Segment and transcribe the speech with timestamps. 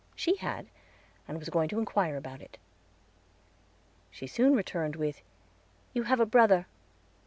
[0.15, 0.65] She had,
[1.27, 2.57] and was going to inquire about it.
[4.09, 5.21] She soon returned with,
[5.93, 6.65] "You have a brother.